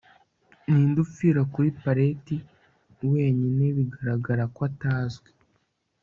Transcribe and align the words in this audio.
ninde 0.69 0.99
upfira 1.05 1.41
kuri 1.53 1.69
pallet, 1.81 2.25
wenyine 3.11 3.65
bigaragara 3.77 4.43
ko 4.55 4.59
atazwi 4.69 5.29